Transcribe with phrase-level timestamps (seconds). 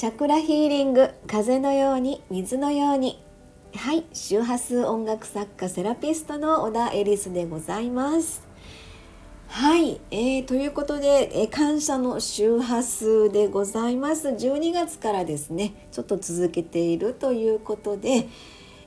[0.00, 3.22] チャクラヒーリング風のように水のように。
[3.76, 8.48] はい周波数音楽作家セラピストの小田エリスでございます。
[9.48, 14.28] はい、えー、ということで、えー、感謝の周波数でございます。
[14.28, 18.26] 12月からですねちょっと続けているということで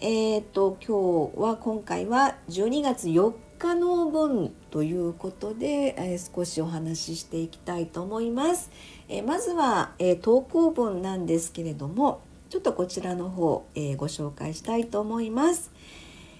[0.00, 8.70] えーと、今日は今回は12月4日の分ということで、えー、少しお話ししていきたいと思います。
[9.08, 15.70] えー、まずは、えー、投稿文なんですけれどもちょっとこちらの方、えご紹介したいと思います。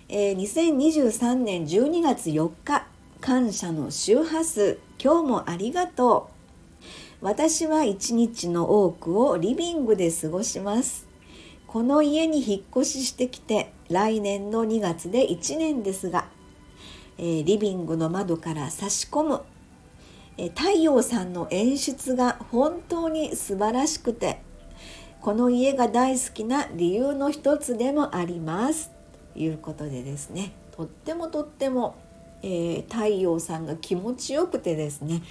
[0.08, 2.86] え2023年12月4日
[3.20, 6.30] 感謝の周波数今日もありがと
[7.20, 11.08] う私は一日の多くをリビングで過ごします
[11.66, 16.28] この家に引っ越ししてきて来年の2月で1年ですが、
[17.18, 19.40] えー、リビングの窓から差し込む、
[20.36, 24.40] えー、太陽さんの演出が本当に素晴らしくて
[25.20, 28.92] この家が大好きな理由の一つでもあります。
[29.34, 30.52] ということでですね。
[30.76, 31.96] とってもとっても、
[32.42, 35.22] えー、太陽さんが気持ちよくてですね。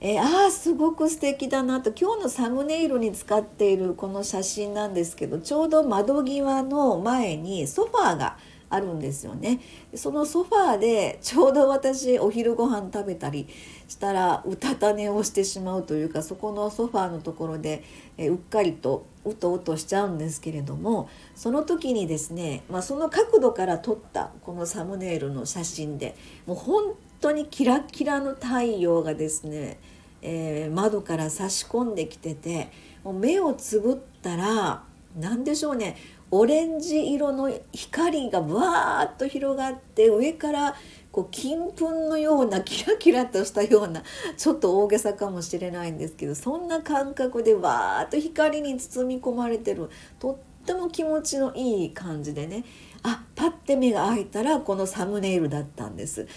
[0.00, 1.92] えー、ああすごく素敵だなと。
[1.92, 8.36] 今日のサムネイルに使っているこの写真なんですけどちょうど窓際の前にソファーが
[8.70, 9.60] あるんですよね。
[9.94, 13.46] そのソファーでちょうど私お昼ご飯食べたり
[13.88, 17.82] したらうたた寝をしてしまうというかそこのソファーのところで、
[18.16, 29.78] うっかりとうとうとしちゃうんですけれどもその時にですね、まあ、その角度から撮ったこのサムネイルの写真でもう本当にキラキラの太陽がですね
[30.22, 32.70] えー、窓から差し込んできてて
[33.04, 34.82] もう目をつぶったら
[35.18, 35.96] 何でしょうね
[36.32, 40.76] オレンジ色の光がぶわーっと広がって上から
[41.10, 44.02] こう金粉のようなキラキラとしたような
[44.36, 49.90] ちょっと大げさかもしれないんですけどそんな感覚でわーっと光に包み込まれてる
[50.20, 52.64] とっても気持ちのいい感じでね
[53.02, 56.28] あパッて目が開いたらこのサムネイルだったんです。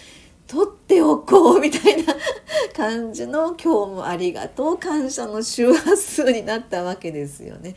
[0.46, 2.14] 取っておこうみたいな
[2.76, 7.74] 感じの今日もありがとう感謝の周波数になったわけですよね。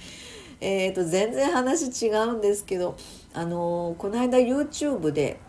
[0.60, 2.98] えーと、全然話違うんですけど
[3.34, 5.40] あのこの間 YouTube で、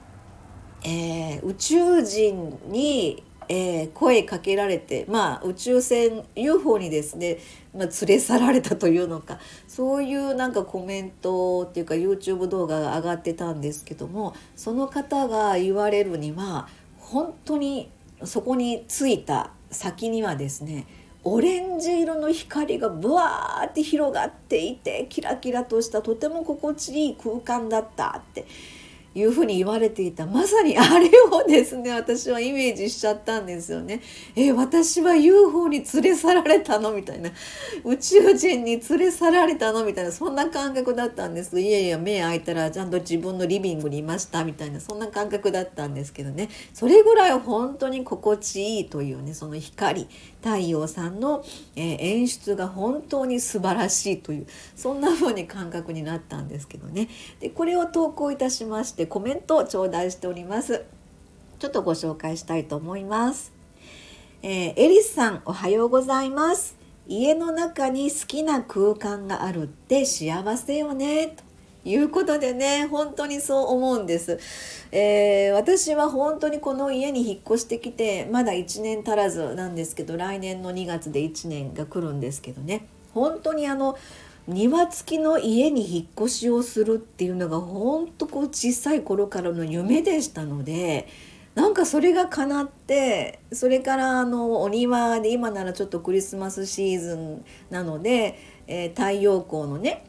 [0.84, 7.38] えー、宇宙人に、えー、声かけられてまあ宇宙船 UFO にですね、
[7.74, 17.90] まあ、連れ去られたというのかそういうなんかコメントっていうか YouTube 動画が上がってたんですけどもその方が言われるには本当に
[18.24, 20.86] そこについた先にはですね
[21.24, 28.46] オレンジ色の光がブワーって広がっていてキラキラとしたとても心地いい空間だったって。
[29.18, 30.26] いうふうに言われていた。
[30.26, 34.00] まさにあれをですね私はイメージしちゃったんですよね。
[34.36, 36.92] え私は UFO に連れ去られたの？
[36.92, 37.30] みたいな。
[37.84, 39.84] 宇宙人に連れ去られたの？
[39.84, 40.12] みたいな。
[40.12, 41.60] そんな感覚だったんです。
[41.60, 44.44] いやいや目開いたらちゃんと自分のリビングにいました。
[44.44, 44.80] みたいな。
[44.80, 46.48] そんな感覚だったんですけどね。
[46.72, 50.08] それぐらい本当に心地いいというねその光。
[50.40, 54.46] 太陽さんの、え、演出が本当に素晴らしいという。
[54.76, 57.08] そんな風に感覚になったんですけどね。
[57.40, 60.84] でこれを投稿いたしましてコメントを頂戴しております。
[61.58, 63.52] ちょっとご紹介したいと思います、
[64.42, 66.76] えー、エリスさんおはようございます。
[67.08, 71.34] 家の中に好きな空間があるって幸せよね。
[71.36, 71.42] と
[71.88, 74.38] いうことでね本当にそう思うんです、
[74.92, 82.86] えー、私は本当にこの家に引っ越してきてまだ1年足らずなんですけど来年の2月で1年が来るんですけどね。
[83.14, 83.96] 本当にあの
[84.48, 91.06] 庭付きの家に引っ越しをするっていうのが本当こう小さい頃からの夢でしたので
[91.54, 100.04] なんかそれが叶ってそれからあのお庭で今ならちょっとクリスマスシーズンなので、えー、太陽光のね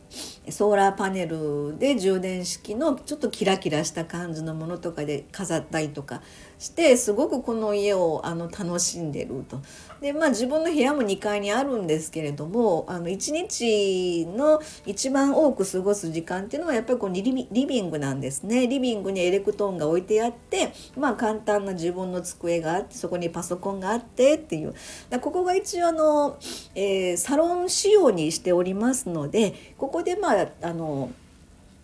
[0.49, 6.21] ソーラーパネルで充電式のちょっとキラキラした感じのものとかで飾ったりとか
[6.59, 9.61] してすごくこの家をあの楽しんでると。
[10.01, 18.67] でまあ自分の部屋も2階にあるんですけれどもあの1日の一番多く過ごす時間っていうのはやっぱりこうリビングなんですね。
[18.67, 24.75] リビングにエレクトーンが置いてあってまあ簡単な自分の机があってそこにパソコンがあってっていう
[25.09, 26.37] だここが一応あの、
[26.75, 31.11] えー、サロン仕様にしておりますのでここでまああの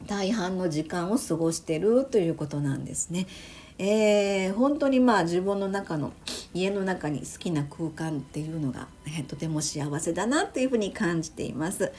[0.06, 3.28] 大半の時間を過ごしてるということなんですね。
[3.78, 6.14] えー、本当にまあ自分の中の
[6.54, 11.92] 家の中に好きな空間っていうのが、えー、とても幸せだなというふうに感じています。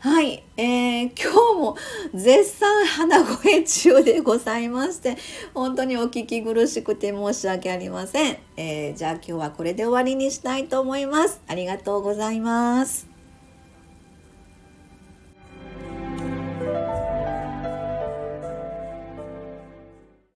[0.00, 1.76] はい、えー、今日も
[2.12, 5.16] 絶賛鼻声中でございまして
[5.54, 8.36] 本当にお聞き苦しくて申し訳ありません。
[8.56, 11.40] えー、じゃあ今日はこれで終わりにしたいと思います。
[11.46, 13.11] ありがとうございます。